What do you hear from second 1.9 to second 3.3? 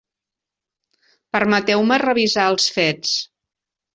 revisar els fets.